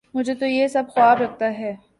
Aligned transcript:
مجھے 0.13 0.33
تو 0.33 0.45
یہ 0.45 0.67
سب 0.67 0.83
خواب 0.89 1.21
لگتا 1.21 1.51
ہے 1.57 1.75